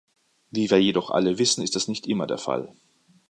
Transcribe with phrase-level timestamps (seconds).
[0.49, 2.73] Wie wir jedoch alle wissen, ist das nicht immer der Fall.